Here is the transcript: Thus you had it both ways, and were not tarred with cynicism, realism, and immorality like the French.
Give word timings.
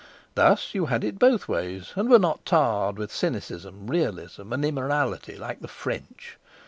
Thus 0.33 0.73
you 0.73 0.87
had 0.87 1.03
it 1.03 1.19
both 1.19 1.47
ways, 1.47 1.93
and 1.95 2.09
were 2.09 2.17
not 2.17 2.43
tarred 2.43 2.97
with 2.97 3.11
cynicism, 3.13 3.85
realism, 3.85 4.51
and 4.51 4.65
immorality 4.65 5.35
like 5.35 5.59
the 5.59 5.67
French. 5.67 6.39